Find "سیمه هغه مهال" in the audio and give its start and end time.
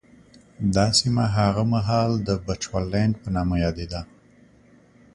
0.99-2.11